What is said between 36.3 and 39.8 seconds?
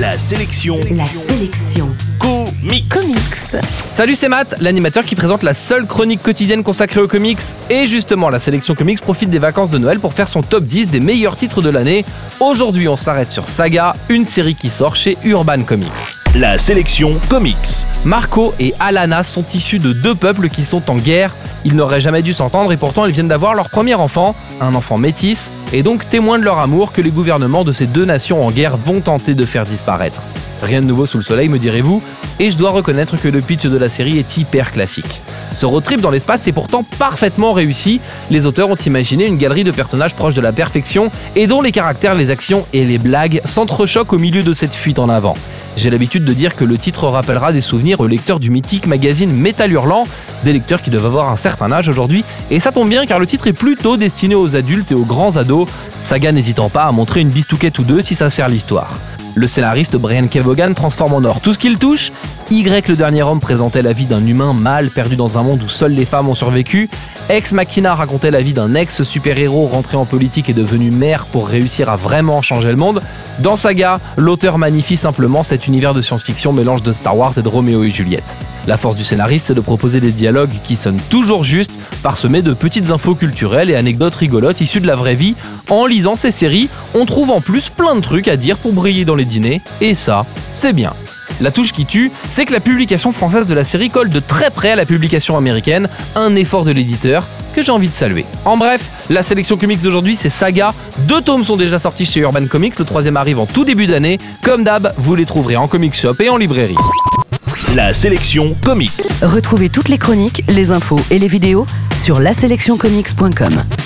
est pourtant parfaitement réussi. Les auteurs ont imaginé une galerie de